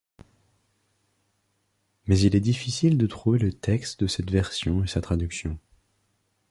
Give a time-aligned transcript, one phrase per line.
[2.07, 5.59] Mais il est difficile de trouver le texte de cette version et sa traduction.